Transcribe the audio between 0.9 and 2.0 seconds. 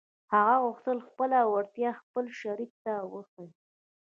خپله وړتيا